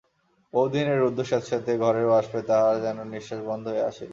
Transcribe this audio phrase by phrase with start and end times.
[0.53, 4.09] বহুদিনের রুদ্ধ স্যাঁৎসেঁতে ঘরের বাষ্পে তাহার যেন নিশ্বাস বন্ধ হইয়া আসিল।